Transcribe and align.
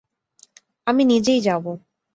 আমি 0.87 1.03
নিজেই 1.05 1.39
যাবো। 1.41 1.71